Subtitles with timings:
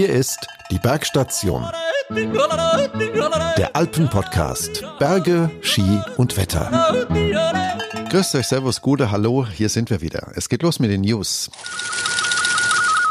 [0.00, 1.62] Hier ist die Bergstation.
[3.58, 4.82] Der Alpenpodcast.
[4.98, 6.70] Berge, Ski und Wetter.
[8.08, 10.32] Grüßt euch, Servus, Gute, Hallo, hier sind wir wieder.
[10.36, 11.50] Es geht los mit den News.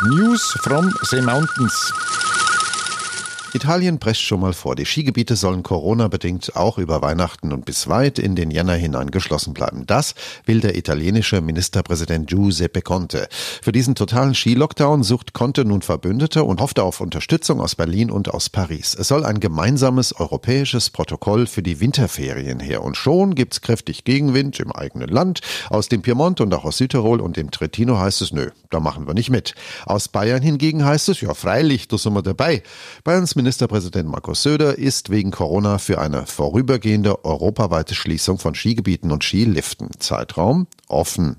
[0.09, 1.93] News from the Mountains.
[3.53, 4.75] Italien prescht schon mal vor.
[4.75, 9.55] Die Skigebiete sollen Corona-bedingt auch über Weihnachten und bis weit in den Jänner hinein geschlossen
[9.55, 9.87] bleiben.
[9.87, 10.13] Das
[10.45, 13.27] will der italienische Ministerpräsident Giuseppe Conte.
[13.63, 18.31] Für diesen totalen Ski-Lockdown sucht Conte nun Verbündete und hofft auf Unterstützung aus Berlin und
[18.31, 18.93] aus Paris.
[18.93, 22.83] Es soll ein gemeinsames europäisches Protokoll für die Winterferien her.
[22.83, 25.41] Und schon gibt's kräftig Gegenwind im eigenen Land.
[25.71, 29.07] Aus dem Piemont und auch aus Südtirol und dem Trentino heißt es, nö, da machen
[29.07, 29.55] wir nicht mit.
[29.87, 32.61] Aus Bayern hingegen heißt es, ja freilich, da sind wir dabei.
[33.03, 39.23] Bayerns Ministerpräsident Markus Söder ist wegen Corona für eine vorübergehende europaweite Schließung von Skigebieten und
[39.23, 39.91] Skiliften.
[39.97, 41.37] Zeitraum offen.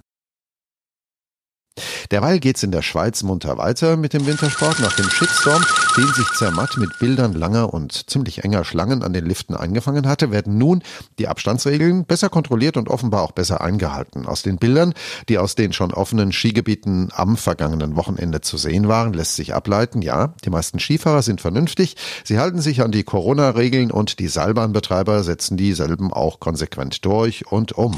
[2.10, 4.80] Derweil geht's in der Schweiz munter weiter mit dem Wintersport.
[4.80, 5.64] Nach dem Shitstorm,
[5.96, 10.32] den sich Zermatt mit Bildern langer und ziemlich enger Schlangen an den Liften eingefangen hatte,
[10.32, 10.82] werden nun
[11.18, 14.26] die Abstandsregeln besser kontrolliert und offenbar auch besser eingehalten.
[14.26, 14.94] Aus den Bildern,
[15.28, 20.02] die aus den schon offenen Skigebieten am vergangenen Wochenende zu sehen waren, lässt sich ableiten,
[20.02, 25.22] ja, die meisten Skifahrer sind vernünftig, sie halten sich an die Corona-Regeln und die Seilbahnbetreiber
[25.22, 27.96] setzen dieselben auch konsequent durch und um.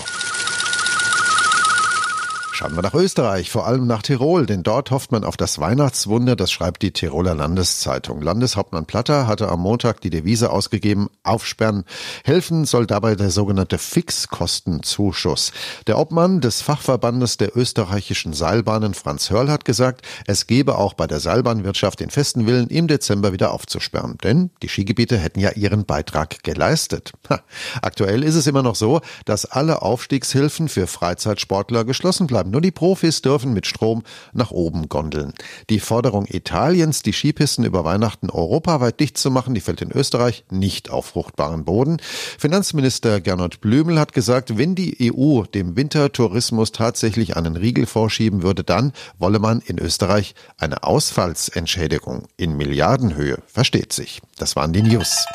[2.54, 6.36] Schauen wir nach Österreich, vor allem nach Tirol, denn dort hofft man auf das Weihnachtswunder,
[6.36, 8.20] das schreibt die Tiroler Landeszeitung.
[8.20, 11.84] Landeshauptmann Platter hatte am Montag die Devise ausgegeben, aufsperren.
[12.24, 15.52] Helfen soll dabei der sogenannte Fixkostenzuschuss.
[15.86, 21.06] Der Obmann des Fachverbandes der österreichischen Seilbahnen, Franz Hörl, hat gesagt, es gebe auch bei
[21.06, 24.18] der Seilbahnwirtschaft den festen Willen, im Dezember wieder aufzusperren.
[24.22, 27.12] Denn die Skigebiete hätten ja ihren Beitrag geleistet.
[27.80, 32.41] Aktuell ist es immer noch so, dass alle Aufstiegshilfen für Freizeitsportler geschlossen bleiben.
[32.50, 35.32] Nur die Profis dürfen mit Strom nach oben gondeln.
[35.70, 40.44] Die Forderung Italiens, die Skipisten über Weihnachten europaweit dicht zu machen, die fällt in Österreich
[40.50, 41.98] nicht auf fruchtbaren Boden.
[42.38, 48.64] Finanzminister Gernot Blümel hat gesagt, wenn die EU dem Wintertourismus tatsächlich einen Riegel vorschieben würde,
[48.64, 53.38] dann wolle man in Österreich eine Ausfallsentschädigung in Milliardenhöhe.
[53.46, 54.20] Versteht sich.
[54.36, 55.26] Das waren die News.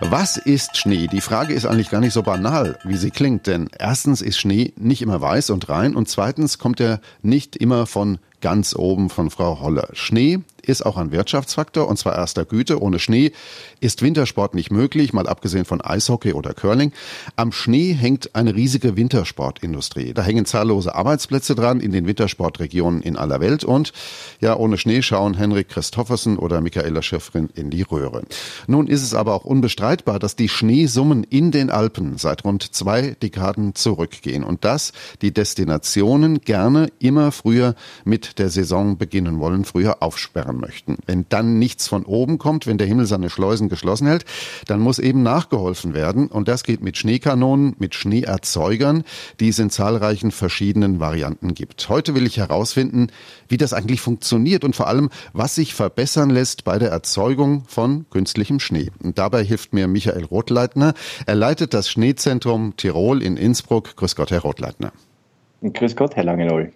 [0.00, 1.08] Was ist Schnee?
[1.08, 4.72] Die Frage ist eigentlich gar nicht so banal, wie sie klingt, denn erstens ist Schnee
[4.76, 9.28] nicht immer weiß und rein und zweitens kommt er nicht immer von ganz oben von
[9.28, 9.88] Frau Holler.
[9.94, 12.80] Schnee ist auch ein Wirtschaftsfaktor und zwar erster Güte.
[12.80, 13.32] Ohne Schnee
[13.80, 16.92] ist Wintersport nicht möglich, mal abgesehen von Eishockey oder Curling.
[17.36, 20.12] Am Schnee hängt eine riesige Wintersportindustrie.
[20.12, 23.92] Da hängen zahllose Arbeitsplätze dran in den Wintersportregionen in aller Welt und
[24.40, 28.22] ja, ohne Schnee schauen Henrik Christoffersen oder Michaela Schäffrin in die Röhre.
[28.66, 33.16] Nun ist es aber auch unbestreitbar, dass die Schneesummen in den Alpen seit rund zwei
[33.22, 34.92] Dekaden zurückgehen und dass
[35.22, 37.74] die Destinationen gerne immer früher
[38.04, 40.98] mit der Saison beginnen wollen, früher aufsperren möchten.
[41.06, 44.24] Wenn dann nichts von oben kommt, wenn der Himmel seine Schleusen geschlossen hält,
[44.66, 46.28] dann muss eben nachgeholfen werden.
[46.28, 49.04] Und das geht mit Schneekanonen, mit Schneeerzeugern,
[49.40, 51.88] die es in zahlreichen verschiedenen Varianten gibt.
[51.88, 53.08] Heute will ich herausfinden,
[53.48, 58.06] wie das eigentlich funktioniert und vor allem, was sich verbessern lässt bei der Erzeugung von
[58.10, 58.90] künstlichem Schnee.
[59.02, 60.94] Und dabei hilft mir Michael Rothleitner.
[61.26, 63.96] Er leitet das Schneezentrum Tirol in Innsbruck.
[63.96, 64.92] Grüß Gott, Herr Rothleitner.
[65.62, 66.72] Grüß Gott, Herr Langenol.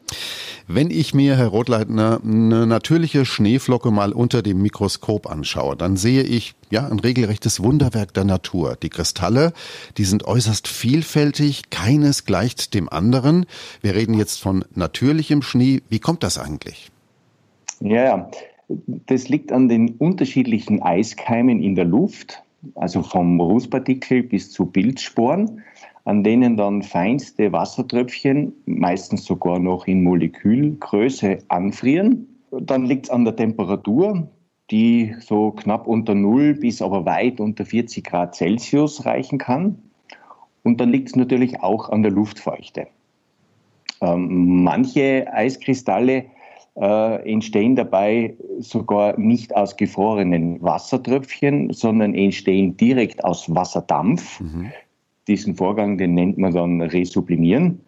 [0.68, 6.22] Wenn ich mir, Herr Rotleitner, eine natürliche Schneeflocke mal unter dem Mikroskop anschaue, dann sehe
[6.22, 8.76] ich ja ein regelrechtes Wunderwerk der Natur.
[8.82, 9.52] Die Kristalle,
[9.98, 13.46] die sind äußerst vielfältig, keines gleicht dem anderen.
[13.82, 15.82] Wir reden jetzt von natürlichem Schnee.
[15.88, 16.90] Wie kommt das eigentlich?
[17.80, 18.30] Ja,
[18.68, 22.42] das liegt an den unterschiedlichen Eiskeimen in der Luft,
[22.76, 25.62] also vom Rußpartikel bis zu Bildsporen
[26.04, 32.26] an denen dann feinste Wassertröpfchen, meistens sogar noch in Molekülgröße, anfrieren.
[32.50, 34.28] Dann liegt es an der Temperatur,
[34.70, 39.78] die so knapp unter Null bis aber weit unter 40 Grad Celsius reichen kann.
[40.64, 42.86] Und dann liegt es natürlich auch an der Luftfeuchte.
[44.00, 46.24] Ähm, manche Eiskristalle
[46.76, 54.40] äh, entstehen dabei sogar nicht aus gefrorenen Wassertröpfchen, sondern entstehen direkt aus Wasserdampf.
[54.40, 54.72] Mhm.
[55.28, 57.80] Diesen Vorgang, den nennt man dann Resublimieren.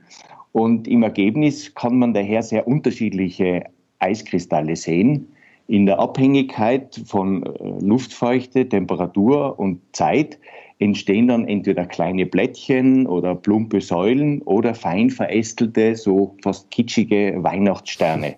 [0.53, 3.65] Und im Ergebnis kann man daher sehr unterschiedliche
[3.99, 5.27] Eiskristalle sehen.
[5.67, 10.39] In der Abhängigkeit von äh, Luftfeuchte, Temperatur und Zeit
[10.79, 18.37] entstehen dann entweder kleine Blättchen oder plumpe Säulen oder fein verästelte, so fast kitschige Weihnachtssterne.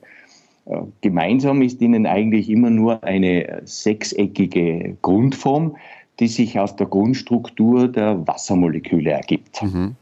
[0.67, 5.77] Äh, gemeinsam ist ihnen eigentlich immer nur eine sechseckige Grundform,
[6.21, 9.63] die sich aus der Grundstruktur der Wassermoleküle ergibt.
[9.63, 9.97] Mhm.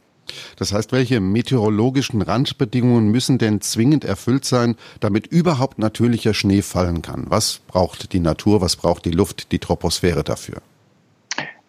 [0.56, 7.02] Das heißt, welche meteorologischen Randbedingungen müssen denn zwingend erfüllt sein, damit überhaupt natürlicher Schnee fallen
[7.02, 7.26] kann?
[7.28, 10.62] Was braucht die Natur, was braucht die Luft, die Troposphäre dafür?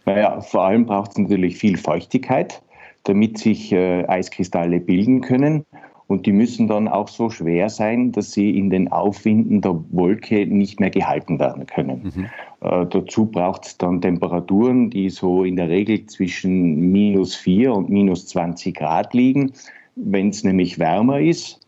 [0.05, 2.61] Naja, vor allem braucht es natürlich viel Feuchtigkeit,
[3.03, 5.65] damit sich äh, Eiskristalle bilden können.
[6.07, 10.45] Und die müssen dann auch so schwer sein, dass sie in den Aufwinden der Wolke
[10.45, 12.11] nicht mehr gehalten werden können.
[12.15, 12.25] Mhm.
[12.61, 17.89] Äh, dazu braucht es dann Temperaturen, die so in der Regel zwischen minus 4 und
[17.89, 19.53] minus 20 Grad liegen.
[19.95, 21.59] Wenn es nämlich wärmer ist,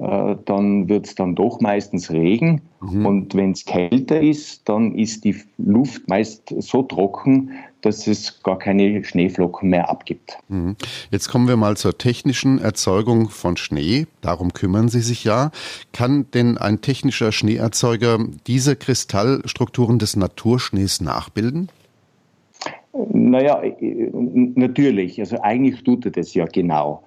[0.00, 2.62] äh, dann wird es dann doch meistens Regen.
[2.80, 3.06] Mhm.
[3.06, 7.52] Und wenn es kälter ist, dann ist die Luft meist so trocken,
[7.84, 10.38] dass es gar keine Schneeflocken mehr abgibt.
[10.48, 10.76] Mhm.
[11.10, 14.06] Jetzt kommen wir mal zur technischen Erzeugung von Schnee.
[14.22, 15.50] Darum kümmern Sie sich ja.
[15.92, 21.68] Kann denn ein technischer Schneeerzeuger diese Kristallstrukturen des Naturschnees nachbilden?
[23.12, 25.20] Naja, natürlich.
[25.20, 27.02] Also eigentlich tut er das ja genau.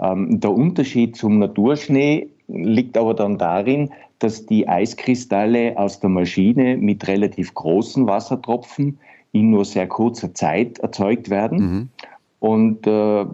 [0.00, 6.76] Ähm, der Unterschied zum Naturschnee liegt aber dann darin, dass die Eiskristalle aus der Maschine
[6.78, 8.98] mit relativ großen Wassertropfen
[9.40, 11.58] in nur sehr kurzer Zeit erzeugt werden.
[11.58, 11.88] Mhm.
[12.38, 13.24] Und äh,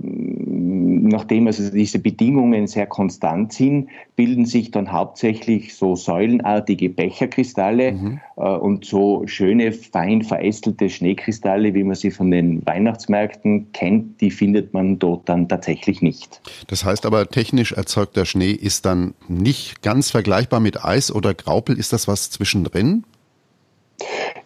[1.13, 8.21] nachdem also diese Bedingungen sehr konstant sind, bilden sich dann hauptsächlich so säulenartige Becherkristalle mhm.
[8.37, 14.31] äh, und so schöne, fein verästelte Schneekristalle, wie man sie von den Weihnachtsmärkten kennt, die
[14.31, 16.41] findet man dort dann tatsächlich nicht.
[16.69, 21.77] Das heißt aber, technisch erzeugter Schnee ist dann nicht ganz vergleichbar mit Eis oder Graupel.
[21.77, 23.05] Ist das was zwischendrin?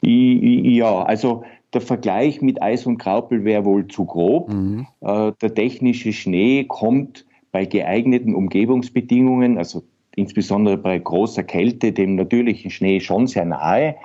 [0.03, 1.45] Ja, also
[1.75, 4.53] der Vergleich mit Eis und Graupel wäre wohl zu grob.
[4.53, 4.87] Mhm.
[5.01, 9.83] Äh, der technische Schnee kommt bei geeigneten Umgebungsbedingungen, also
[10.15, 13.97] insbesondere bei großer Kälte, dem natürlichen Schnee schon sehr nahe.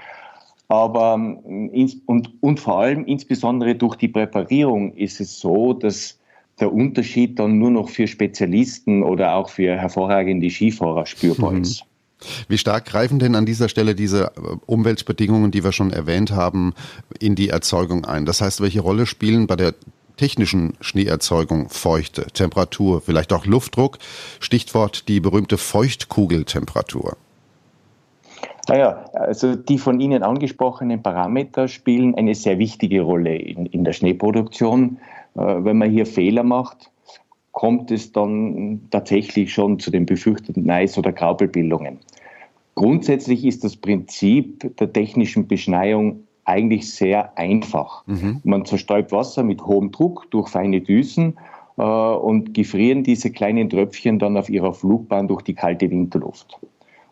[0.68, 6.20] Aber ähm, und, und vor allem insbesondere durch die Präparierung ist es so, dass
[6.60, 11.66] der Unterschied dann nur noch für Spezialisten oder auch für hervorragende Skifahrer spürbar mhm.
[12.48, 16.74] Wie stark greifen denn an dieser Stelle diese äh, Umweltbedingungen, die wir schon erwähnt haben,
[17.20, 18.26] in die Erzeugung ein?
[18.26, 19.74] Das heißt, welche Rolle spielen bei der
[20.18, 23.98] technischen Schneeerzeugung Feuchte, Temperatur, vielleicht auch Luftdruck?
[24.40, 27.18] Stichwort die berühmte Feuchtkugeltemperatur.
[28.68, 33.94] Naja, also die von Ihnen angesprochenen Parameter spielen eine sehr wichtige Rolle in, in der
[33.94, 34.98] Schneeproduktion.
[35.36, 36.92] Äh, wenn man hier Fehler macht,
[37.52, 42.00] kommt es dann tatsächlich schon zu den befürchteten Eis- oder Graupelbildungen.
[42.76, 48.06] Grundsätzlich ist das Prinzip der technischen Beschneiung eigentlich sehr einfach.
[48.08, 48.40] Mhm.
[48.44, 51.38] Man zerstäubt Wasser mit hohem Druck durch feine Düsen
[51.78, 56.60] äh, und gefrieren diese kleinen Tröpfchen dann auf ihrer Flugbahn durch die kalte Winterluft.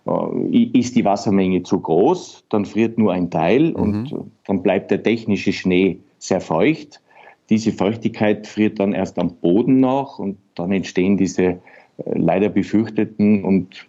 [0.08, 3.76] Äh, ist die Wassermenge zu groß, dann friert nur ein Teil mhm.
[3.76, 4.16] und
[4.48, 7.02] dann bleibt der technische Schnee sehr feucht.
[7.50, 11.58] Diese Feuchtigkeit friert dann erst am Boden nach und dann entstehen diese äh,
[12.06, 13.88] leider befürchteten und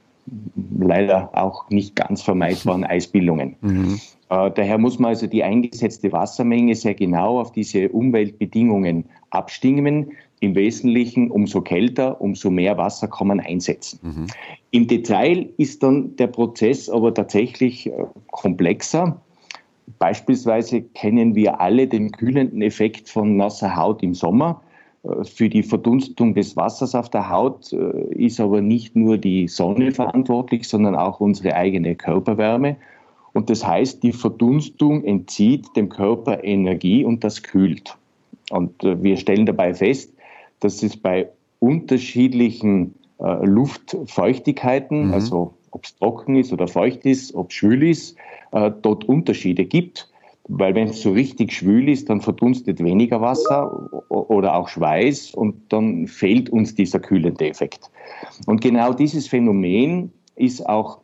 [0.78, 3.56] leider auch nicht ganz vermeidbaren Eisbildungen.
[3.60, 4.00] Mhm.
[4.30, 10.12] Äh, daher muss man also die eingesetzte Wassermenge sehr genau auf diese Umweltbedingungen abstimmen.
[10.42, 14.00] Im Wesentlichen, umso kälter, umso mehr Wasser kann man einsetzen.
[14.02, 14.26] Mhm.
[14.70, 17.92] Im Detail ist dann der Prozess aber tatsächlich äh,
[18.30, 19.20] komplexer.
[19.98, 24.62] Beispielsweise kennen wir alle den kühlenden Effekt von nasser Haut im Sommer.
[25.02, 29.48] Äh, für die Verdunstung des Wassers auf der Haut äh, ist aber nicht nur die
[29.48, 32.76] Sonne verantwortlich, sondern auch unsere eigene Körperwärme.
[33.32, 37.96] Und das heißt, die Verdunstung entzieht dem Körper Energie und das kühlt.
[38.50, 40.12] Und äh, wir stellen dabei fest,
[40.60, 42.94] dass es bei unterschiedlichen
[43.42, 45.12] Luftfeuchtigkeiten, mhm.
[45.12, 48.16] also ob es trocken ist oder feucht ist, ob es schwül ist,
[48.82, 50.08] dort Unterschiede gibt.
[50.48, 55.54] Weil wenn es so richtig schwül ist, dann verdunstet weniger Wasser oder auch Schweiß und
[55.68, 57.88] dann fehlt uns dieser kühlende Effekt.
[58.46, 60.98] Und genau dieses Phänomen ist auch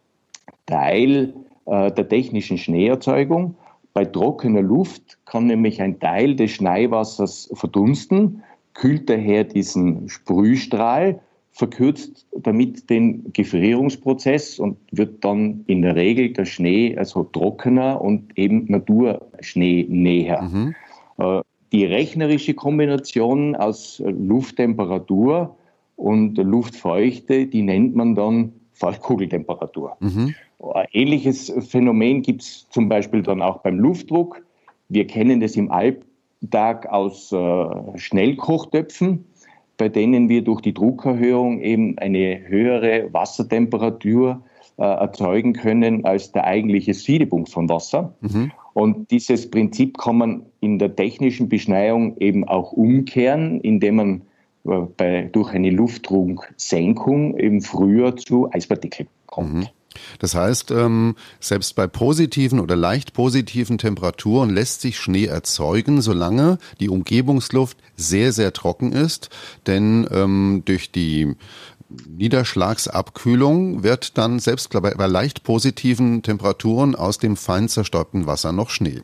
[0.67, 1.33] Teil
[1.67, 3.55] äh, der technischen Schneeerzeugung.
[3.93, 8.43] Bei trockener Luft kann nämlich ein Teil des Schneewassers verdunsten,
[8.75, 11.21] kühlt daher diesen Sprühstrahl
[11.57, 18.37] verkürzt damit den Gefrierungsprozess und wird dann in der Regel der Schnee also trockener und
[18.37, 20.43] eben Naturschnee näher.
[20.43, 20.75] Mhm.
[21.17, 21.41] Äh,
[21.73, 25.57] die rechnerische Kombination aus Lufttemperatur
[25.97, 29.97] und Luftfeuchte, die nennt man dann Feuchtkugeltemperatur.
[30.01, 30.35] Mhm.
[30.75, 34.45] Ein ähnliches Phänomen gibt es zum Beispiel dann auch beim Luftdruck.
[34.91, 39.25] Wir kennen das im Alltag aus äh, Schnellkochtöpfen
[39.77, 44.43] bei denen wir durch die Druckerhöhung eben eine höhere Wassertemperatur
[44.79, 48.15] äh, erzeugen können als der eigentliche Siedepunkt von Wasser.
[48.21, 48.53] Mhm.
[48.75, 54.23] Und dieses Prinzip kann man in der technischen Beschneiung eben auch umkehren, indem man
[54.97, 59.55] bei, durch eine Luftdrucksenkung im Frühjahr zu Eispartikeln kommt.
[59.55, 59.67] Mhm.
[60.19, 66.59] Das heißt, ähm, selbst bei positiven oder leicht positiven Temperaturen lässt sich Schnee erzeugen, solange
[66.81, 69.31] die Umgebungsluft sehr, sehr trocken ist.
[69.67, 71.35] Denn ähm, durch die
[71.89, 79.03] Niederschlagsabkühlung wird dann selbst bei, leicht positiven Temperaturen aus dem fein zerstäubten Wasser noch Schnee.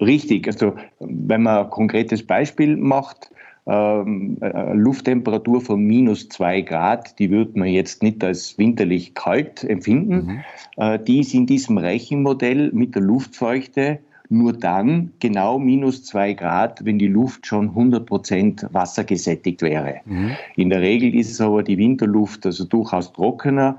[0.00, 3.30] Richtig, also wenn man ein konkretes Beispiel macht,
[3.66, 9.64] ähm, äh, Lufttemperatur von minus zwei Grad, die würde man jetzt nicht als winterlich kalt
[9.64, 10.26] empfinden.
[10.26, 10.40] Mhm.
[10.76, 16.84] Äh, die ist in diesem Rechenmodell mit der Luftfeuchte nur dann genau minus zwei Grad,
[16.84, 20.00] wenn die Luft schon 100 Prozent wassergesättigt wäre.
[20.04, 20.32] Mhm.
[20.56, 23.78] In der Regel ist es aber die Winterluft also durchaus trockener.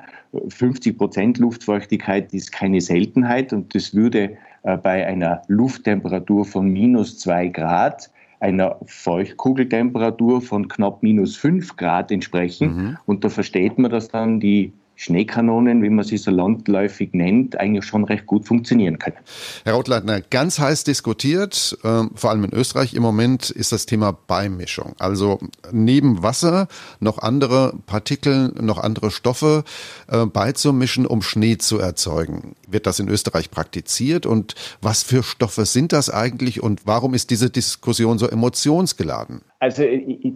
[0.50, 7.20] 50 Prozent Luftfeuchtigkeit ist keine Seltenheit und das würde äh, bei einer Lufttemperatur von minus
[7.20, 12.76] zwei Grad einer Feuchtkugeltemperatur von knapp minus fünf Grad entsprechen.
[12.76, 12.98] Mhm.
[13.06, 17.86] Und da versteht man, dass dann die Schneekanonen, wie man sie so landläufig nennt, eigentlich
[17.86, 19.18] schon recht gut funktionieren können.
[19.66, 24.14] Herr Rautleitner, ganz heiß diskutiert, äh, vor allem in Österreich im Moment, ist das Thema
[24.14, 24.96] Beimischung.
[24.98, 25.40] Also
[25.72, 26.68] neben Wasser
[27.00, 29.64] noch andere Partikel, noch andere Stoffe
[30.10, 32.56] äh, beizumischen, um Schnee zu erzeugen.
[32.68, 37.32] Wird das in Österreich praktiziert und was für Stoffe sind das eigentlich und warum ist
[37.32, 39.42] diese Diskussion so emotionsgeladen?
[39.60, 39.84] Also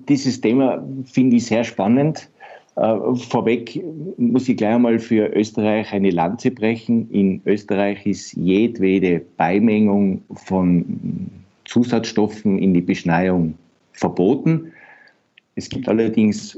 [0.07, 2.38] dieses Thema finde ich sehr spannend äh,
[2.79, 3.83] vorweg
[4.17, 7.09] muss ich gleich einmal für Österreich eine Lanze brechen.
[7.11, 11.29] In Österreich ist jedwede Beimengung von
[11.65, 13.55] Zusatzstoffen in die Beschneiung
[13.91, 14.71] verboten.
[15.55, 16.57] Es gibt allerdings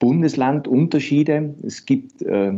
[0.00, 1.54] Bundeslandunterschiede.
[1.62, 2.52] Es gibt äh,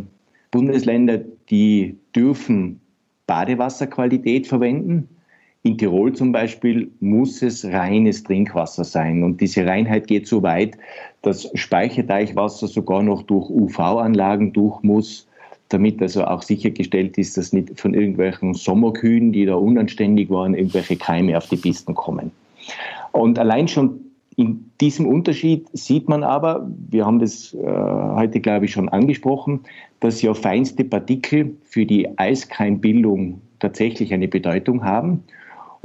[0.51, 2.81] Bundesländer, die dürfen
[3.27, 5.09] Badewasserqualität verwenden.
[5.67, 9.25] In Tirol zum Beispiel muss es reines Trinkwasser sein.
[9.25, 10.79] Und diese Reinheit geht so weit,
[11.23, 15.27] dass Speicherteichwasser sogar noch durch UV-Anlagen durch muss,
[15.71, 20.95] damit also auch sichergestellt ist, dass nicht von irgendwelchen Sommerkühen, die da unanständig waren, irgendwelche
[20.95, 22.31] Keime auf die Pisten kommen.
[23.11, 23.99] Und allein schon
[24.37, 29.65] in diesem Unterschied sieht man aber, wir haben das äh, heute, glaube ich, schon angesprochen,
[29.99, 35.25] dass ja feinste Partikel für die Eiskeimbildung tatsächlich eine Bedeutung haben.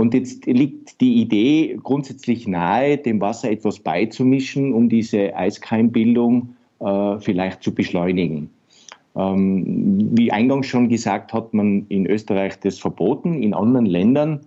[0.01, 7.20] Und jetzt liegt die Idee grundsätzlich nahe, dem Wasser etwas beizumischen, um diese Eiskeimbildung äh,
[7.20, 8.50] vielleicht zu beschleunigen.
[9.15, 13.43] Ähm, wie eingangs schon gesagt, hat man in Österreich das verboten.
[13.43, 14.39] In anderen Ländern,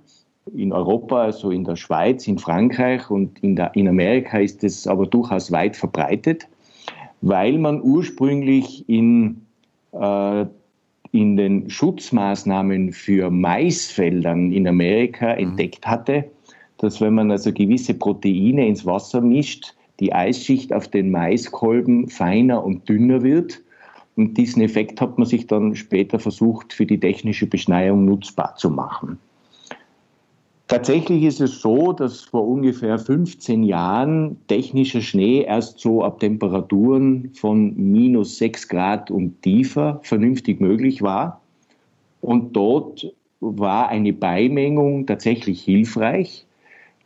[0.56, 4.88] in Europa, also in der Schweiz, in Frankreich und in, der, in Amerika ist es
[4.88, 6.48] aber durchaus weit verbreitet,
[7.20, 9.40] weil man ursprünglich in
[9.92, 10.46] äh,
[11.34, 15.40] in den Schutzmaßnahmen für Maisfeldern in Amerika mhm.
[15.40, 16.30] entdeckt hatte,
[16.78, 22.64] dass wenn man also gewisse Proteine ins Wasser mischt, die Eisschicht auf den Maiskolben feiner
[22.64, 23.60] und dünner wird.
[24.16, 28.70] Und diesen Effekt hat man sich dann später versucht, für die technische Beschneiung nutzbar zu
[28.70, 29.18] machen.
[30.74, 37.30] Tatsächlich ist es so, dass vor ungefähr 15 Jahren technischer Schnee erst so ab Temperaturen
[37.32, 41.40] von minus 6 Grad und tiefer vernünftig möglich war.
[42.22, 43.06] Und dort
[43.38, 46.44] war eine Beimengung tatsächlich hilfreich,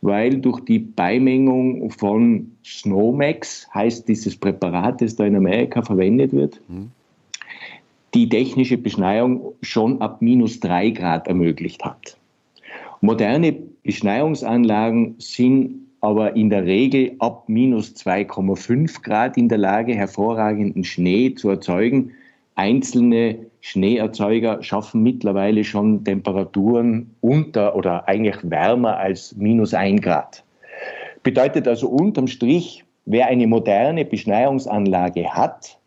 [0.01, 6.59] weil durch die Beimengung von Snowmax, heißt dieses Präparat, das da in Amerika verwendet wird,
[6.69, 6.89] mhm.
[8.15, 12.18] die technische Beschneiung schon ab minus 3 Grad ermöglicht hat.
[13.01, 13.53] Moderne
[13.83, 21.33] Beschneiungsanlagen sind aber in der Regel ab minus 2,5 Grad in der Lage, hervorragenden Schnee
[21.33, 22.11] zu erzeugen.
[22.55, 30.43] Einzelne Schneeerzeuger schaffen mittlerweile schon Temperaturen unter oder eigentlich wärmer als minus 1 Grad.
[31.23, 35.77] Bedeutet also unterm Strich, wer eine moderne Beschneiungsanlage hat,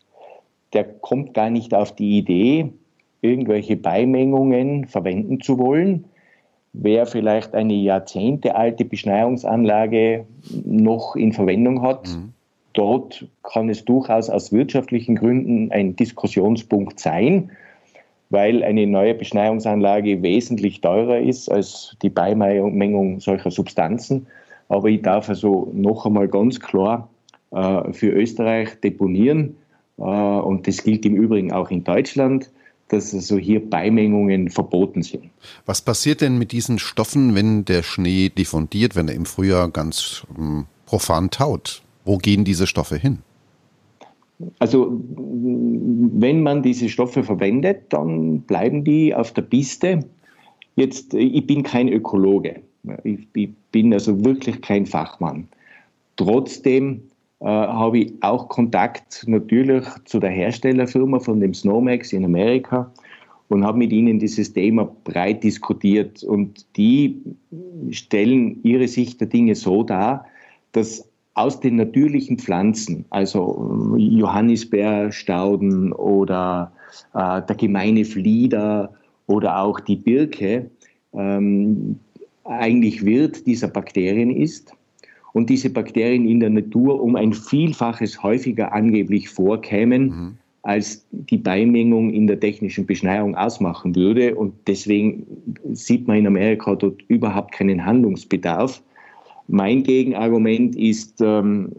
[0.73, 2.73] der kommt gar nicht auf die Idee,
[3.21, 6.07] irgendwelche Beimengungen verwenden zu wollen,
[6.73, 10.25] wer vielleicht eine jahrzehntealte Beschneiungsanlage
[10.65, 12.33] noch in Verwendung hat, mhm.
[12.73, 17.51] dort kann es durchaus aus wirtschaftlichen Gründen ein Diskussionspunkt sein,
[18.31, 24.27] weil eine neue Beschneiungsanlage wesentlich teurer ist als die Beimengung solcher Substanzen.
[24.69, 27.11] Aber ich darf also noch einmal ganz klar
[27.51, 29.57] äh, für Österreich deponieren,
[29.99, 32.51] äh, und das gilt im Übrigen auch in Deutschland,
[32.93, 35.25] dass also hier Beimengungen verboten sind.
[35.65, 40.27] Was passiert denn mit diesen Stoffen, wenn der Schnee diffundiert, wenn er im Frühjahr ganz
[40.39, 41.83] ähm, profan taut?
[42.05, 43.19] Wo gehen diese Stoffe hin?
[44.59, 50.05] Also wenn man diese Stoffe verwendet, dann bleiben die auf der Piste.
[50.77, 52.61] Jetzt, ich bin kein Ökologe.
[53.05, 55.49] Ich, ich bin also wirklich kein Fachmann.
[56.17, 57.03] Trotzdem
[57.43, 62.89] äh, habe ich auch Kontakt natürlich zu der Herstellerfirma von dem Snowmax in Amerika
[63.49, 66.23] und habe mit ihnen dieses Thema breit diskutiert.
[66.23, 67.21] Und die
[67.91, 70.25] stellen ihre Sicht der Dinge so dar,
[70.71, 76.71] dass aus den natürlichen Pflanzen, also Johannisbeerstauden oder
[77.15, 78.93] äh, der gemeine Flieder
[79.27, 80.71] oder auch die Birke,
[81.13, 81.99] ähm,
[82.45, 84.77] eigentlich Wirt dieser Bakterien ist
[85.33, 90.35] und diese Bakterien in der Natur um ein Vielfaches häufiger angeblich vorkämen, mhm.
[90.63, 94.35] als die Beimengung in der technischen Beschneiung ausmachen würde.
[94.35, 95.27] Und deswegen
[95.73, 98.83] sieht man in Amerika dort überhaupt keinen Handlungsbedarf.
[99.49, 101.73] Mein Gegenargument ist, ähm,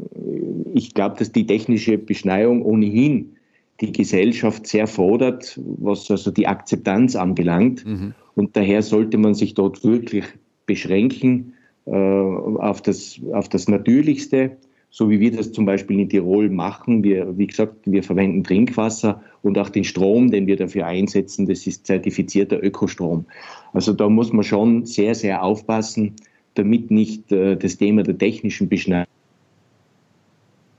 [0.73, 3.35] ich glaube, dass die technische Beschneiung ohnehin
[3.81, 7.85] die Gesellschaft sehr fordert, was also die Akzeptanz anbelangt.
[7.85, 8.13] Mhm.
[8.35, 10.25] Und daher sollte man sich dort wirklich
[10.65, 11.52] beschränken
[11.85, 14.57] auf, das, auf das Natürlichste,
[14.89, 17.03] so wie wir das zum Beispiel in Tirol machen.
[17.03, 21.65] Wir, wie gesagt, wir verwenden Trinkwasser und auch den Strom, den wir dafür einsetzen, das
[21.65, 23.25] ist zertifizierter Ökostrom.
[23.73, 26.13] Also da muss man schon sehr, sehr aufpassen,
[26.53, 29.07] damit nicht äh, das Thema der technischen Beschneidung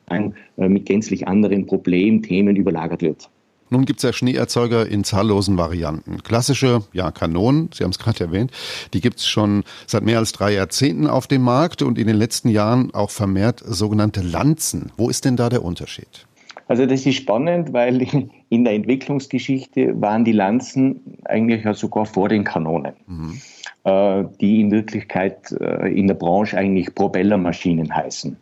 [0.08, 3.28] äh, mit gänzlich anderen Problemthemen überlagert wird.
[3.74, 6.22] Nun gibt es ja Schneeerzeuger in zahllosen Varianten.
[6.22, 8.52] Klassische ja, Kanonen, Sie haben es gerade erwähnt,
[8.92, 12.14] die gibt es schon seit mehr als drei Jahrzehnten auf dem Markt und in den
[12.14, 14.92] letzten Jahren auch vermehrt sogenannte Lanzen.
[14.96, 16.24] Wo ist denn da der Unterschied?
[16.68, 18.00] Also das ist spannend, weil
[18.48, 23.40] in der Entwicklungsgeschichte waren die Lanzen eigentlich ja sogar vor den Kanonen, mhm.
[23.82, 28.36] Äh, die in Wirklichkeit äh, in der Branche eigentlich Propellermaschinen heißen.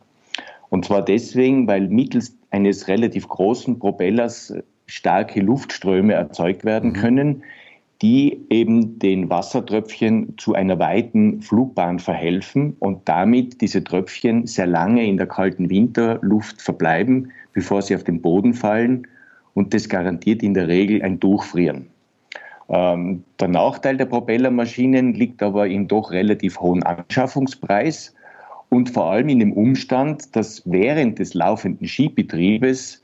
[0.68, 4.54] Und zwar deswegen, weil mittels eines relativ großen Propellers
[4.92, 6.94] starke Luftströme erzeugt werden mhm.
[6.94, 7.42] können,
[8.02, 15.06] die eben den Wassertröpfchen zu einer weiten Flugbahn verhelfen und damit diese Tröpfchen sehr lange
[15.06, 19.06] in der kalten Winterluft verbleiben, bevor sie auf den Boden fallen.
[19.54, 21.86] Und das garantiert in der Regel ein Durchfrieren.
[22.68, 28.14] Ähm, der Nachteil der Propellermaschinen liegt aber im doch relativ hohen Anschaffungspreis
[28.68, 33.02] und vor allem in dem Umstand, dass während des laufenden Skibetriebes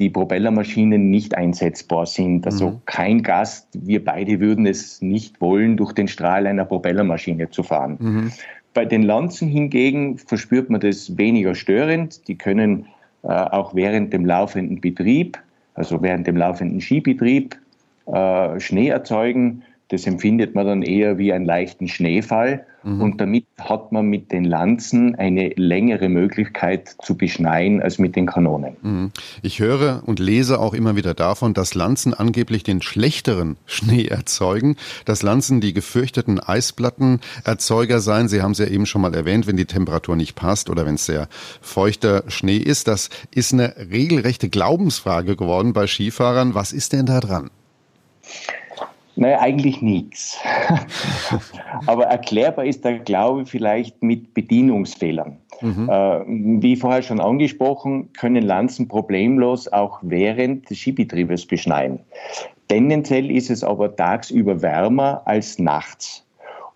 [0.00, 2.46] die Propellermaschinen nicht einsetzbar sind.
[2.46, 2.80] Also mhm.
[2.86, 7.98] kein Gast, wir beide würden es nicht wollen, durch den Strahl einer Propellermaschine zu fahren.
[8.00, 8.32] Mhm.
[8.72, 12.26] Bei den Lanzen hingegen verspürt man das weniger störend.
[12.28, 12.86] Die können
[13.22, 15.38] äh, auch während dem laufenden Betrieb,
[15.74, 17.56] also während dem laufenden Skibetrieb,
[18.06, 19.62] äh, Schnee erzeugen.
[19.90, 22.64] Das empfindet man dann eher wie einen leichten Schneefall.
[22.84, 23.02] Mhm.
[23.02, 28.26] Und damit hat man mit den Lanzen eine längere Möglichkeit zu beschneien als mit den
[28.26, 28.76] Kanonen.
[28.82, 29.10] Mhm.
[29.42, 34.76] Ich höre und lese auch immer wieder davon, dass Lanzen angeblich den schlechteren Schnee erzeugen,
[35.06, 38.28] dass Lanzen die gefürchteten Eisplattenerzeuger seien.
[38.28, 40.94] Sie haben es ja eben schon mal erwähnt, wenn die Temperatur nicht passt oder wenn
[40.94, 41.28] es sehr
[41.60, 42.86] feuchter Schnee ist.
[42.86, 46.54] Das ist eine regelrechte Glaubensfrage geworden bei Skifahrern.
[46.54, 47.50] Was ist denn da dran?
[49.20, 50.38] Naja, eigentlich nichts.
[51.86, 55.36] Aber erklärbar ist der Glaube vielleicht mit Bedienungsfehlern.
[55.60, 55.90] Mhm.
[55.90, 61.98] Äh, wie vorher schon angesprochen, können Lanzen problemlos auch während des Skibetriebes beschneien.
[62.68, 66.26] Tendenziell ist es aber tagsüber wärmer als nachts.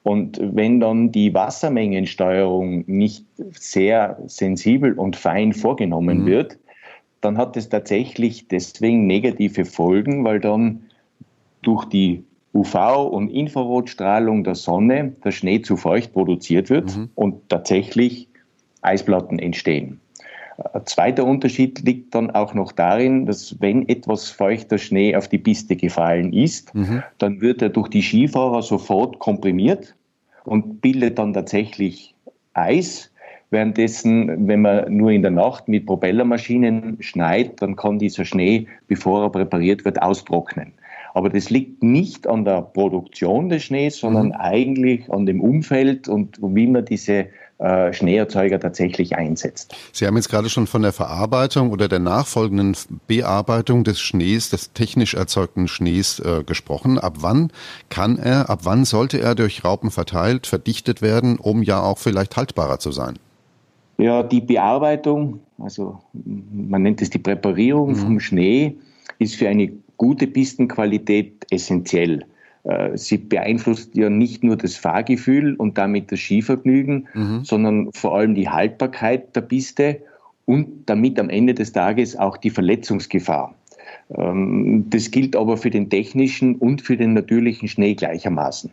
[0.02, 6.26] Und wenn dann die Wassermengensteuerung nicht sehr sensibel und fein vorgenommen mhm.
[6.26, 6.58] wird,
[7.22, 10.82] dann hat es tatsächlich deswegen negative Folgen, weil dann
[11.62, 12.22] durch die
[12.54, 17.10] UV- und Infrarotstrahlung der Sonne der Schnee zu feucht produziert wird mhm.
[17.14, 18.28] und tatsächlich
[18.82, 20.00] Eisplatten entstehen.
[20.72, 25.38] Ein zweiter Unterschied liegt dann auch noch darin, dass wenn etwas feuchter Schnee auf die
[25.38, 27.02] Piste gefallen ist, mhm.
[27.18, 29.96] dann wird er durch die Skifahrer sofort komprimiert
[30.44, 32.14] und bildet dann tatsächlich
[32.52, 33.10] Eis.
[33.50, 39.24] Währenddessen, wenn man nur in der Nacht mit Propellermaschinen schneit, dann kann dieser Schnee, bevor
[39.24, 40.72] er präpariert wird, austrocknen.
[41.14, 44.32] Aber das liegt nicht an der Produktion des Schnees, sondern mhm.
[44.32, 49.76] eigentlich an dem Umfeld und wie man diese äh, Schneeerzeuger tatsächlich einsetzt.
[49.92, 54.72] Sie haben jetzt gerade schon von der Verarbeitung oder der nachfolgenden Bearbeitung des Schnees, des
[54.72, 56.98] technisch erzeugten Schnees äh, gesprochen.
[56.98, 57.52] Ab wann
[57.90, 62.36] kann er, ab wann sollte er durch Raupen verteilt, verdichtet werden, um ja auch vielleicht
[62.36, 63.20] haltbarer zu sein?
[63.98, 67.96] Ja, die Bearbeitung, also man nennt es die Präparierung mhm.
[67.96, 68.74] vom Schnee,
[69.20, 72.24] ist für eine gute Pistenqualität essentiell.
[72.64, 77.44] Äh, sie beeinflusst ja nicht nur das Fahrgefühl und damit das Skivergnügen, mhm.
[77.44, 80.00] sondern vor allem die Haltbarkeit der Piste
[80.46, 83.54] und damit am Ende des Tages auch die Verletzungsgefahr.
[84.16, 88.70] Ähm, das gilt aber für den technischen und für den natürlichen Schnee gleichermaßen.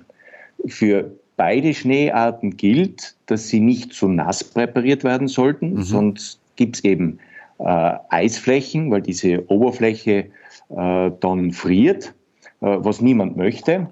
[0.68, 5.82] Für beide Schneearten gilt, dass sie nicht zu nass präpariert werden sollten, mhm.
[5.84, 7.20] sonst gibt es eben
[7.60, 10.28] äh, Eisflächen, weil diese Oberfläche
[10.70, 12.14] äh, dann friert,
[12.62, 13.88] äh, was niemand möchte.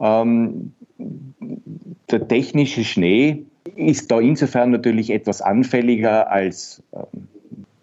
[0.00, 0.72] Ähm,
[2.10, 3.44] der technische Schnee
[3.76, 7.28] ist da insofern natürlich etwas anfälliger als, ähm,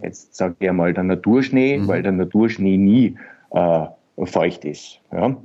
[0.01, 1.87] jetzt sage ich einmal, der Naturschnee, mhm.
[1.87, 3.15] weil der Naturschnee nie
[3.51, 3.85] äh,
[4.25, 4.99] feucht ist.
[5.11, 5.35] Ja?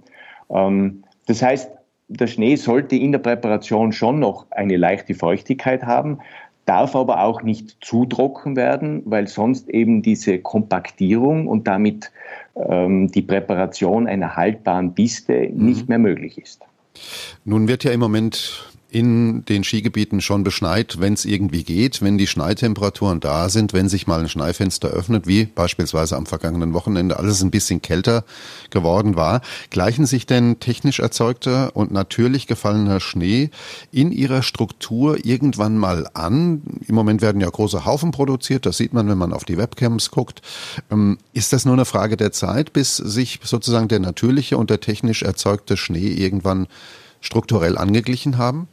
[0.50, 1.70] Ähm, das heißt,
[2.08, 6.18] der Schnee sollte in der Präparation schon noch eine leichte Feuchtigkeit haben,
[6.70, 12.12] darf aber auch nicht zu trocken werden, weil sonst eben diese Kompaktierung und damit
[12.54, 15.66] ähm, die Präparation einer haltbaren Piste mhm.
[15.66, 16.62] nicht mehr möglich ist.
[17.44, 22.18] Nun wird ja im Moment in den Skigebieten schon beschneit, wenn es irgendwie geht, wenn
[22.18, 27.18] die Schneetemperaturen da sind, wenn sich mal ein Schneifenster öffnet, wie beispielsweise am vergangenen Wochenende
[27.18, 28.24] alles ein bisschen kälter
[28.70, 29.40] geworden war.
[29.70, 33.50] Gleichen sich denn technisch erzeugter und natürlich gefallener Schnee
[33.92, 36.62] in ihrer Struktur irgendwann mal an?
[36.86, 40.10] Im Moment werden ja große Haufen produziert, das sieht man, wenn man auf die Webcams
[40.10, 40.42] guckt.
[40.90, 44.80] Ähm, ist das nur eine Frage der Zeit, bis sich sozusagen der natürliche und der
[44.80, 46.66] technisch erzeugte Schnee irgendwann
[47.20, 48.68] strukturell angeglichen haben?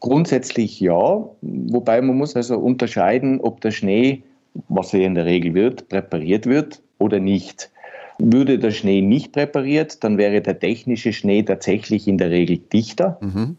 [0.00, 4.22] Grundsätzlich ja, wobei man muss also unterscheiden, ob der Schnee,
[4.68, 7.70] was er in der Regel wird, präpariert wird oder nicht.
[8.18, 13.18] Würde der Schnee nicht präpariert, dann wäre der technische Schnee tatsächlich in der Regel dichter.
[13.20, 13.56] Mhm.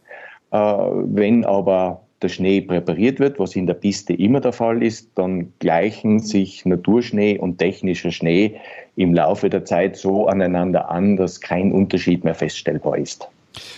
[0.51, 5.09] Äh, wenn aber der Schnee präpariert wird, was in der Piste immer der Fall ist,
[5.15, 8.59] dann gleichen sich Naturschnee und technischer Schnee
[8.95, 13.27] im Laufe der Zeit so aneinander an, dass kein Unterschied mehr feststellbar ist.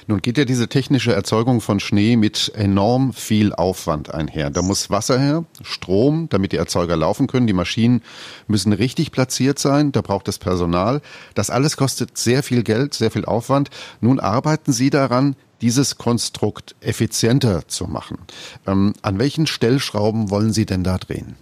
[0.07, 4.49] Nun geht ja diese technische Erzeugung von Schnee mit enorm viel Aufwand einher.
[4.49, 7.47] Da muss Wasser her, Strom, damit die Erzeuger laufen können.
[7.47, 8.01] Die Maschinen
[8.47, 9.91] müssen richtig platziert sein.
[9.91, 11.01] Da braucht es Personal.
[11.35, 13.69] Das alles kostet sehr viel Geld, sehr viel Aufwand.
[14.01, 18.17] Nun arbeiten Sie daran, dieses Konstrukt effizienter zu machen.
[18.67, 21.35] Ähm, an welchen Stellschrauben wollen Sie denn da drehen?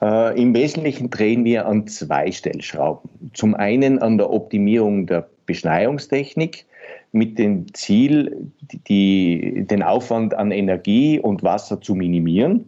[0.00, 3.10] Äh, Im Wesentlichen drehen wir an zwei Stellschrauben.
[3.34, 6.64] Zum einen an der Optimierung der Beschneiungstechnik
[7.12, 8.50] mit dem Ziel,
[8.88, 12.64] die, den Aufwand an Energie und Wasser zu minimieren.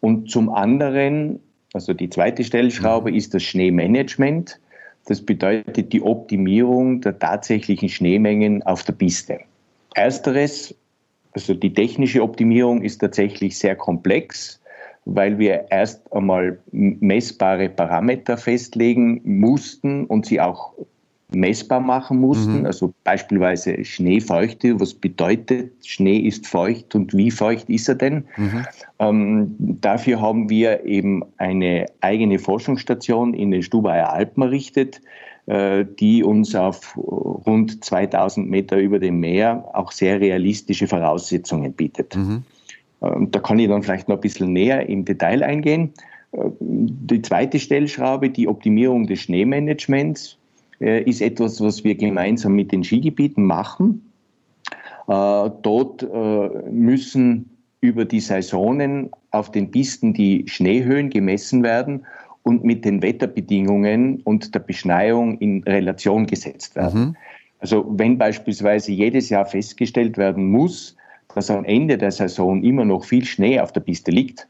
[0.00, 1.40] Und zum anderen,
[1.72, 3.16] also die zweite Stellschraube mhm.
[3.16, 4.58] ist das Schneemanagement.
[5.06, 9.40] Das bedeutet die Optimierung der tatsächlichen Schneemengen auf der Piste.
[9.94, 10.74] Ersteres,
[11.32, 14.60] also die technische Optimierung ist tatsächlich sehr komplex,
[15.04, 20.72] weil wir erst einmal messbare Parameter festlegen mussten und sie auch
[21.34, 22.60] messbar machen mussten.
[22.60, 22.66] Mhm.
[22.66, 24.78] Also beispielsweise Schneefeuchte.
[24.80, 28.24] Was bedeutet Schnee ist feucht und wie feucht ist er denn?
[28.36, 28.66] Mhm.
[28.98, 35.00] Ähm, dafür haben wir eben eine eigene Forschungsstation in den Stubaier Alpen errichtet,
[35.46, 42.16] äh, die uns auf rund 2000 Meter über dem Meer auch sehr realistische Voraussetzungen bietet.
[42.16, 42.44] Mhm.
[43.02, 45.92] Ähm, da kann ich dann vielleicht noch ein bisschen näher im Detail eingehen.
[46.32, 50.38] Äh, die zweite Stellschraube, die Optimierung des Schneemanagements,
[50.82, 54.12] ist etwas, was wir gemeinsam mit den Skigebieten machen.
[55.08, 62.06] Äh, dort äh, müssen über die Saisonen auf den Pisten die Schneehöhen gemessen werden
[62.44, 67.00] und mit den Wetterbedingungen und der Beschneiung in Relation gesetzt werden.
[67.00, 67.16] Mhm.
[67.58, 70.96] Also wenn beispielsweise jedes Jahr festgestellt werden muss,
[71.34, 74.48] dass am Ende der Saison immer noch viel Schnee auf der Piste liegt,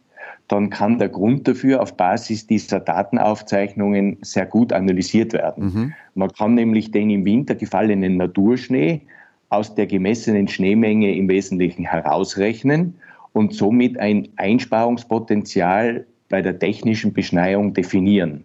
[0.53, 5.65] dann kann der Grund dafür auf Basis dieser Datenaufzeichnungen sehr gut analysiert werden.
[5.65, 5.93] Mhm.
[6.15, 9.01] Man kann nämlich den im Winter gefallenen Naturschnee
[9.49, 12.95] aus der gemessenen Schneemenge im Wesentlichen herausrechnen
[13.33, 18.45] und somit ein Einsparungspotenzial bei der technischen Beschneiung definieren.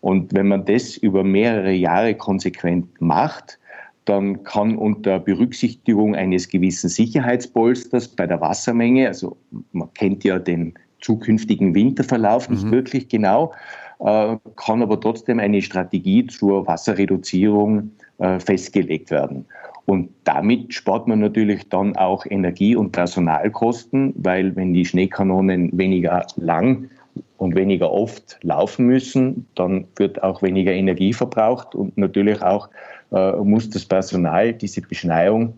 [0.00, 3.58] Und wenn man das über mehrere Jahre konsequent macht,
[4.04, 9.38] dann kann unter Berücksichtigung eines gewissen Sicherheitspolsters bei der Wassermenge, also
[9.72, 12.70] man kennt ja den zukünftigen Winterverlauf nicht mhm.
[12.72, 13.52] wirklich genau,
[14.00, 19.46] äh, kann aber trotzdem eine Strategie zur Wasserreduzierung äh, festgelegt werden.
[19.86, 26.26] Und damit spart man natürlich dann auch Energie- und Personalkosten, weil wenn die Schneekanonen weniger
[26.36, 26.90] lang
[27.38, 32.68] und weniger oft laufen müssen, dann wird auch weniger Energie verbraucht und natürlich auch
[33.12, 35.54] äh, muss das Personal diese Beschneiung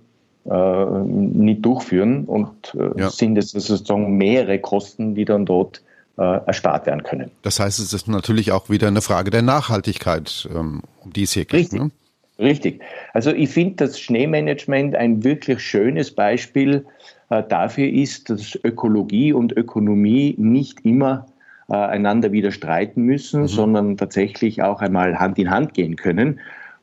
[0.47, 3.11] äh, nicht durchführen und äh, ja.
[3.11, 5.83] sind es sozusagen mehrere Kosten, die dann dort
[6.17, 7.31] äh, erspart werden können.
[7.43, 11.33] Das heißt, es ist natürlich auch wieder eine Frage der Nachhaltigkeit, ähm, um die es
[11.33, 11.61] hier geht.
[11.61, 11.81] Richtig.
[11.81, 11.91] Ne?
[12.39, 12.81] Richtig.
[13.13, 16.87] Also ich finde, das Schneemanagement ein wirklich schönes Beispiel
[17.29, 21.27] äh, dafür ist, dass Ökologie und Ökonomie nicht immer
[21.69, 23.49] äh, einander widerstreiten müssen, mhm.
[23.49, 26.41] sondern tatsächlich auch einmal Hand in Hand gehen können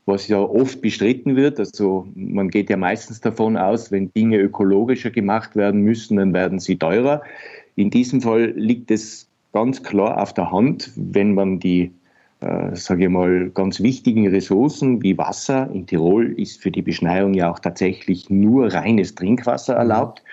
[0.08, 1.60] was ja oft bestritten wird.
[1.60, 6.60] Also man geht ja meistens davon aus, wenn Dinge ökologischer gemacht werden müssen, dann werden
[6.60, 7.22] sie teurer.
[7.76, 11.92] In diesem Fall liegt es ganz klar auf der Hand, wenn man die,
[12.40, 17.34] äh, sage ich mal, ganz wichtigen Ressourcen wie Wasser, in Tirol ist für die Beschneiung
[17.34, 19.80] ja auch tatsächlich nur reines Trinkwasser mhm.
[19.80, 20.24] erlaubt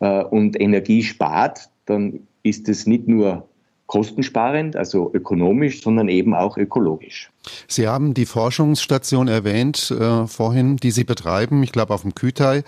[0.00, 3.48] äh, und Energie spart, dann ist es nicht nur
[3.86, 7.30] kostensparend, also ökonomisch, sondern eben auch ökologisch.
[7.68, 12.62] Sie haben die Forschungsstation erwähnt äh, vorhin, die Sie betreiben, ich glaube auf dem Kütai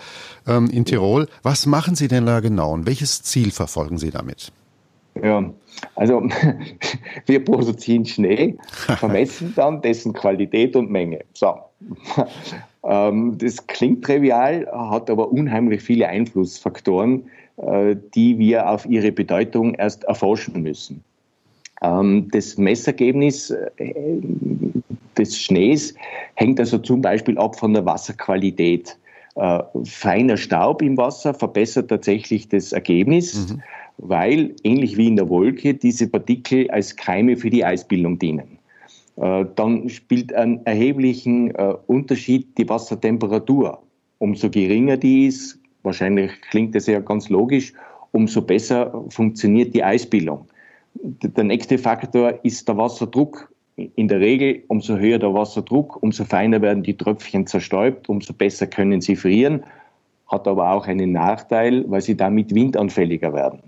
[0.47, 1.27] ähm, in Tirol.
[1.41, 4.51] Was machen Sie denn da genau und welches Ziel verfolgen Sie damit?
[5.23, 5.51] Ja,
[5.95, 6.27] also
[7.25, 11.25] wir produzieren Schnee, vermessen dann dessen Qualität und Menge.
[11.33, 11.55] So.
[12.87, 17.23] Ähm, das klingt trivial, hat aber unheimlich viele Einflussfaktoren,
[17.57, 21.03] äh, die wir auf ihre Bedeutung erst erforschen müssen.
[21.81, 23.93] Ähm, das Messergebnis äh,
[25.17, 25.95] des Schnees
[26.35, 28.97] hängt also zum Beispiel ab von der Wasserqualität.
[29.35, 33.61] Äh, feiner Staub im Wasser verbessert tatsächlich das Ergebnis, mhm.
[33.97, 38.56] weil ähnlich wie in der Wolke diese Partikel als Keime für die Eisbildung dienen.
[39.17, 41.51] Äh, dann spielt einen erheblichen
[41.87, 43.81] Unterschied die Wassertemperatur.
[44.19, 47.73] Umso geringer die ist, wahrscheinlich klingt das ja ganz logisch,
[48.11, 50.47] umso besser funktioniert die Eisbildung.
[50.95, 53.51] Der nächste Faktor ist der Wasserdruck.
[53.75, 58.65] In der Regel, umso höher der Wasserdruck, umso feiner werden die Tröpfchen zerstäubt, umso besser
[58.65, 59.63] können sie frieren,
[60.31, 63.59] hat aber auch einen Nachteil, weil sie damit windanfälliger werden.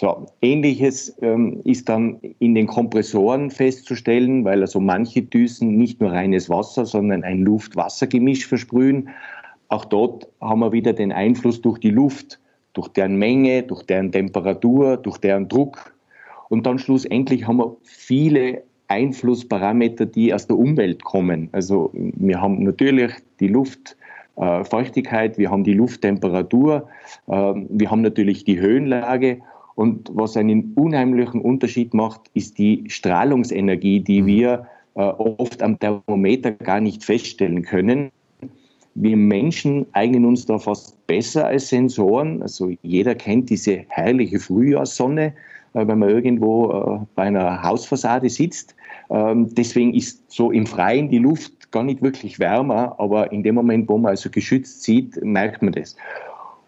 [0.00, 6.10] So, Ähnliches ähm, ist dann in den Kompressoren festzustellen, weil also manche Düsen nicht nur
[6.10, 9.10] reines Wasser, sondern ein Luft-Wasser-Gemisch versprühen.
[9.68, 12.40] Auch dort haben wir wieder den Einfluss durch die Luft,
[12.72, 15.92] durch deren Menge, durch deren Temperatur, durch deren Druck.
[16.48, 21.50] Und dann schlussendlich haben wir viele Einflussparameter, die aus der Umwelt kommen.
[21.52, 26.88] Also wir haben natürlich die Luftfeuchtigkeit, wir haben die Lufttemperatur,
[27.28, 29.42] ähm, wir haben natürlich die Höhenlage.
[29.80, 34.26] Und was einen unheimlichen Unterschied macht, ist die Strahlungsenergie, die mhm.
[34.26, 38.10] wir äh, oft am Thermometer gar nicht feststellen können.
[38.94, 42.42] Wir Menschen eignen uns da fast besser als Sensoren.
[42.42, 45.32] Also jeder kennt diese herrliche Frühjahrssonne.
[45.72, 48.74] Äh, wenn man irgendwo äh, bei einer Hausfassade sitzt.
[49.08, 53.54] Ähm, deswegen ist so im Freien die Luft gar nicht wirklich wärmer, aber in dem
[53.54, 55.96] Moment, wo man also geschützt sieht, merkt man das.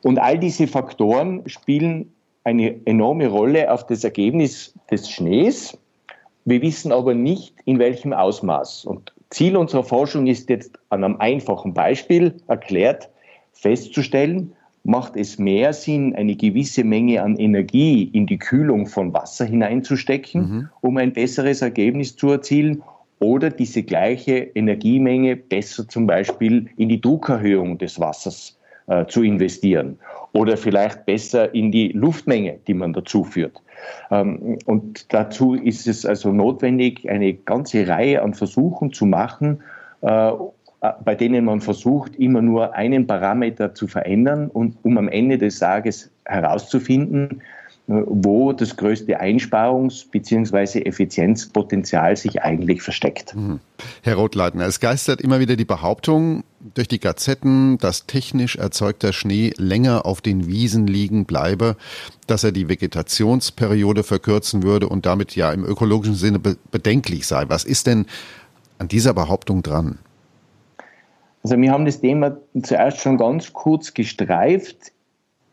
[0.03, 2.07] Und all diese Faktoren spielen
[2.45, 5.79] eine enorme Rolle auf das Ergebnis des Schnees.
[6.45, 8.85] Wir wissen aber nicht, in welchem Ausmaß.
[8.85, 13.09] Und Ziel unserer Forschung ist jetzt an einem einfachen Beispiel erklärt,
[13.53, 14.53] festzustellen,
[14.85, 20.41] macht es mehr Sinn, eine gewisse Menge an Energie in die Kühlung von Wasser hineinzustecken,
[20.41, 20.69] mhm.
[20.81, 22.83] um ein besseres Ergebnis zu erzielen,
[23.21, 29.99] oder diese gleiche Energiemenge besser zum Beispiel in die Druckerhöhung des Wassers äh, zu investieren
[30.33, 33.63] oder vielleicht besser in die Luftmenge, die man dazu führt.
[34.11, 39.63] Ähm, und dazu ist es also notwendig, eine ganze Reihe an Versuchen zu machen,
[40.01, 40.33] äh,
[41.05, 45.61] bei denen man versucht, immer nur einen Parameter zu verändern und um am Ende des
[45.61, 47.43] Tages herauszufinden,
[47.87, 50.83] wo das größte Einsparungs- bzw.
[50.83, 53.35] Effizienzpotenzial sich eigentlich versteckt.
[53.35, 53.61] Mhm.
[54.03, 59.53] Herr Rotleitner, es geistert immer wieder die Behauptung durch die Gazetten, dass technisch erzeugter Schnee
[59.57, 61.77] länger auf den Wiesen liegen bleibe,
[62.29, 67.45] dass er die Vegetationsperiode verkürzen würde und damit ja im ökologischen Sinne bedenklich sei.
[67.49, 68.07] Was ist denn
[68.79, 69.99] an dieser Behauptung dran?
[71.43, 74.92] Also wir haben das Thema zuerst schon ganz kurz gestreift.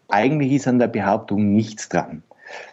[0.09, 2.23] Eigentlich ist an der Behauptung nichts dran.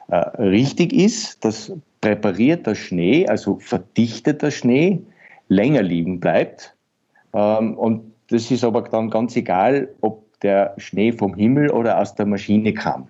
[0.09, 5.03] Äh, richtig ist, dass präparierter Schnee, also verdichteter Schnee,
[5.49, 6.75] länger liegen bleibt.
[7.35, 12.14] Ähm, und das ist aber dann ganz egal, ob der Schnee vom Himmel oder aus
[12.14, 13.09] der Maschine kam.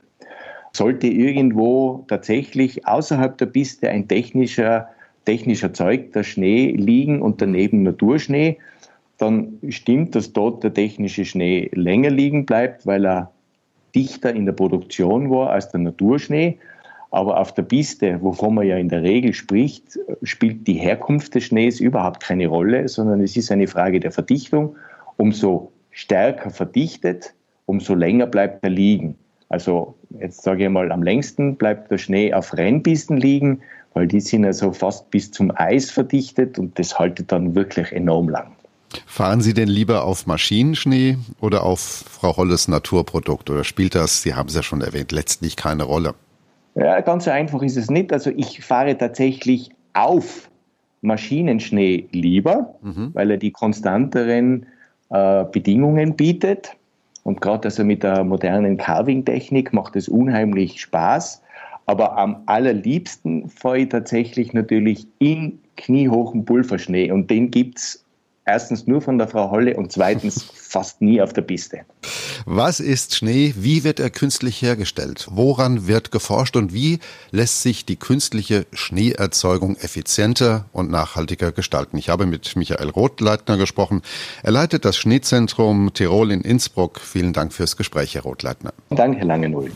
[0.73, 4.89] Sollte irgendwo tatsächlich außerhalb der Piste ein technischer,
[5.25, 8.59] technisch erzeugter Schnee liegen und daneben Naturschnee,
[9.19, 13.33] dann stimmt, dass dort der technische Schnee länger liegen bleibt, weil er
[13.97, 16.59] dichter in der Produktion war als der Naturschnee.
[17.11, 21.45] Aber auf der Piste, wovon man ja in der Regel spricht, spielt die Herkunft des
[21.45, 24.77] Schnees überhaupt keine Rolle, sondern es ist eine Frage der Verdichtung.
[25.17, 27.33] Umso stärker verdichtet,
[27.65, 29.17] umso länger bleibt er liegen.
[29.49, 33.61] Also jetzt sage ich mal, am längsten bleibt der Schnee auf Rennpisten liegen,
[33.95, 38.29] weil die sind also fast bis zum Eis verdichtet und das haltet dann wirklich enorm
[38.29, 38.56] lang.
[39.07, 43.51] Fahren Sie denn lieber auf Maschinenschnee oder auf Frau Holles Naturprodukt?
[43.51, 46.15] Oder spielt das, Sie haben es ja schon erwähnt, letztlich keine Rolle?
[46.75, 48.13] Ja, ganz so einfach ist es nicht.
[48.13, 50.49] Also ich fahre tatsächlich auf
[51.01, 53.11] Maschinenschnee lieber, mhm.
[53.15, 54.67] weil er die konstanteren
[55.11, 56.77] äh, Bedingungen bietet.
[57.23, 61.43] Und gerade also mit der modernen Carving-Technik macht es unheimlich Spaß.
[61.87, 68.05] Aber am allerliebsten fahre ich tatsächlich natürlich in kniehochen Pulverschnee und den gibt es
[68.47, 71.81] erstens nur von der Frau Holle und zweitens fast nie auf der Piste.
[72.47, 73.55] Was ist Schnee?
[73.57, 75.27] Wie wird er künstlich hergestellt?
[75.31, 77.01] Woran wird geforscht und wie
[77.33, 81.99] lässt sich die künstliche Schneeerzeugung effizienter und nachhaltiger gestalten?
[81.99, 84.03] Ich habe mit Michael Rothleitner gesprochen.
[84.43, 87.01] Er leitet das Schneezentrum Tirol in Innsbruck.
[87.01, 88.73] Vielen Dank fürs Gespräch, Herr Rothleitner.
[88.91, 89.73] Danke, Herr Langenull.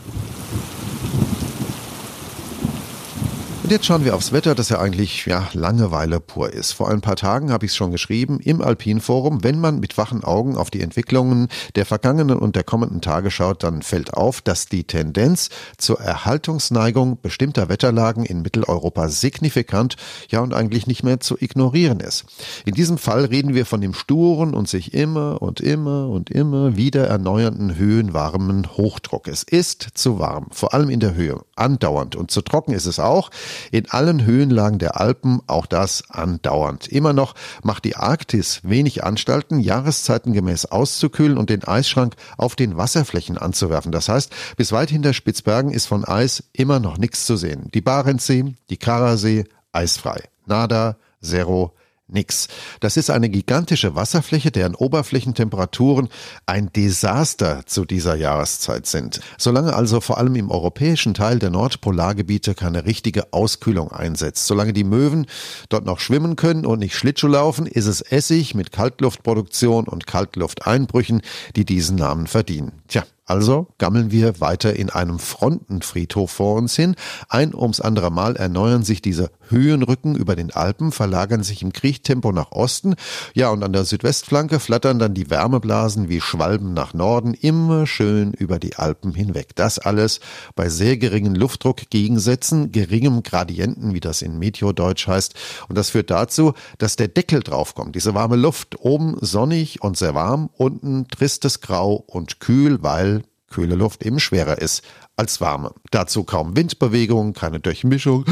[3.71, 6.73] Und jetzt schauen wir aufs Wetter, das ja eigentlich ja, Langeweile pur ist.
[6.73, 9.45] Vor ein paar Tagen habe ich es schon geschrieben im Alpinforum.
[9.45, 13.63] Wenn man mit wachen Augen auf die Entwicklungen der vergangenen und der kommenden Tage schaut,
[13.63, 19.95] dann fällt auf, dass die Tendenz zur Erhaltungsneigung bestimmter Wetterlagen in Mitteleuropa signifikant,
[20.27, 22.25] ja und eigentlich nicht mehr zu ignorieren ist.
[22.65, 26.75] In diesem Fall reden wir von dem sturen und sich immer und immer und immer
[26.75, 29.29] wieder erneuernden höhenwarmen Hochdruck.
[29.29, 32.99] Es ist zu warm, vor allem in der Höhe, andauernd und zu trocken ist es
[32.99, 33.29] auch
[33.71, 36.87] in allen Höhenlagen der Alpen, auch das andauernd.
[36.87, 43.37] Immer noch macht die Arktis wenig Anstalten, jahreszeitengemäß auszukühlen und den Eisschrank auf den Wasserflächen
[43.37, 43.91] anzuwerfen.
[43.91, 47.69] Das heißt, bis weit hinter Spitzbergen ist von Eis immer noch nichts zu sehen.
[47.73, 50.23] Die Barentssee, die Karasee, eisfrei.
[50.45, 51.73] Nada, Zero,
[52.11, 52.47] nix.
[52.79, 56.09] Das ist eine gigantische Wasserfläche, deren Oberflächentemperaturen
[56.45, 59.21] ein Desaster zu dieser Jahreszeit sind.
[59.37, 64.83] Solange also vor allem im europäischen Teil der Nordpolargebiete keine richtige Auskühlung einsetzt, solange die
[64.83, 65.25] Möwen
[65.69, 71.21] dort noch schwimmen können und nicht Schlittschuh laufen, ist es Essig mit Kaltluftproduktion und Kaltlufteinbrüchen,
[71.55, 72.81] die diesen Namen verdienen.
[72.87, 76.95] Tja, also gammeln wir weiter in einem Frontenfriedhof vor uns hin.
[77.29, 82.31] Ein ums andere Mal erneuern sich diese Höhenrücken über den Alpen, verlagern sich im Kriechtempo
[82.31, 82.95] nach Osten.
[83.33, 88.33] Ja, und an der Südwestflanke flattern dann die Wärmeblasen wie Schwalben nach Norden, immer schön
[88.33, 89.55] über die Alpen hinweg.
[89.55, 90.19] Das alles
[90.55, 95.35] bei sehr geringen Luftdruckgegensätzen, geringem Gradienten, wie das in Meteodeutsch heißt.
[95.67, 97.95] Und das führt dazu, dass der Deckel draufkommt.
[97.95, 103.75] Diese warme Luft, oben sonnig und sehr warm, unten tristes Grau und kühl, weil kühle
[103.75, 104.83] Luft eben schwerer ist
[105.15, 105.73] als warme.
[105.91, 108.25] Dazu kaum Windbewegung, keine Durchmischung.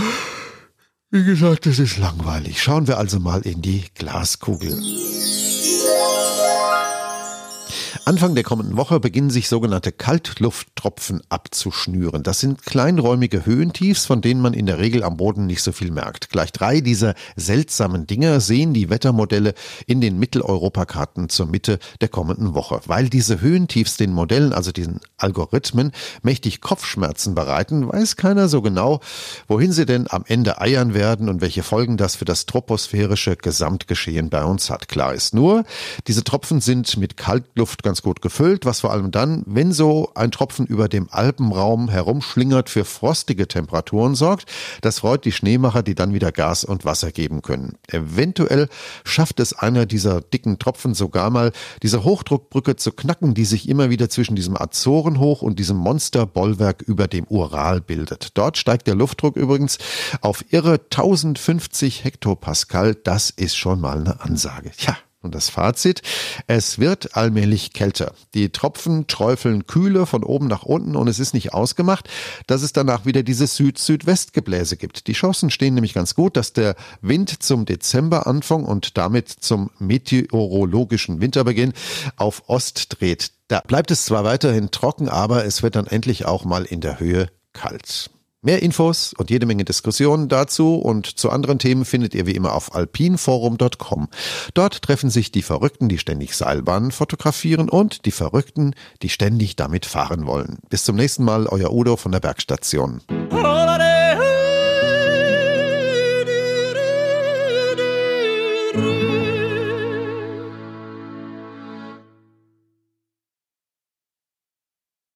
[1.11, 2.61] Wie gesagt, es ist langweilig.
[2.61, 4.79] Schauen wir also mal in die Glaskugel.
[8.09, 12.23] Anfang der kommenden Woche beginnen sich sogenannte Kaltlufttropfen abzuschnüren.
[12.23, 15.91] Das sind kleinräumige Höhentiefs, von denen man in der Regel am Boden nicht so viel
[15.91, 16.31] merkt.
[16.31, 19.53] Gleich drei dieser seltsamen Dinger sehen die Wettermodelle
[19.85, 22.81] in den Mitteleuropakarten zur Mitte der kommenden Woche.
[22.87, 25.91] Weil diese Höhentiefs den Modellen, also diesen Algorithmen,
[26.23, 29.01] mächtig Kopfschmerzen bereiten, weiß keiner so genau,
[29.47, 34.31] wohin sie denn am Ende eiern werden und welche Folgen das für das troposphärische Gesamtgeschehen
[34.31, 34.87] bei uns hat.
[34.87, 35.63] Klar ist nur,
[36.07, 40.11] diese Tropfen sind mit Kaltluft ganz ganz gut gefüllt, was vor allem dann, wenn so
[40.15, 44.45] ein Tropfen über dem Alpenraum herumschlingert, für frostige Temperaturen sorgt.
[44.81, 47.77] Das freut die Schneemacher, die dann wieder Gas und Wasser geben können.
[47.87, 48.69] Eventuell
[49.03, 51.51] schafft es einer dieser dicken Tropfen sogar mal,
[51.83, 57.07] diese Hochdruckbrücke zu knacken, die sich immer wieder zwischen diesem Azorenhoch und diesem Monsterbollwerk über
[57.07, 58.29] dem Ural bildet.
[58.35, 59.77] Dort steigt der Luftdruck übrigens
[60.21, 62.95] auf irre 1050 Hektopascal.
[62.95, 64.71] Das ist schon mal eine Ansage.
[64.79, 66.01] Ja, und das Fazit,
[66.47, 68.13] es wird allmählich kälter.
[68.33, 72.09] Die Tropfen träufeln kühle von oben nach unten und es ist nicht ausgemacht,
[72.47, 75.07] dass es danach wieder dieses Süd-Südwest-Gebläse gibt.
[75.07, 81.21] Die Chancen stehen nämlich ganz gut, dass der Wind zum Dezemberanfang und damit zum meteorologischen
[81.21, 81.73] Winterbeginn
[82.15, 83.31] auf Ost dreht.
[83.49, 86.99] Da bleibt es zwar weiterhin trocken, aber es wird dann endlich auch mal in der
[86.99, 88.11] Höhe kalt.
[88.41, 92.53] Mehr Infos und jede Menge Diskussionen dazu und zu anderen Themen findet ihr wie immer
[92.53, 94.07] auf alpinforum.com.
[94.53, 99.85] Dort treffen sich die Verrückten, die ständig Seilbahnen fotografieren und die Verrückten, die ständig damit
[99.85, 100.59] fahren wollen.
[100.69, 103.01] Bis zum nächsten Mal, euer Udo von der Bergstation.
[103.31, 103.58] Oh.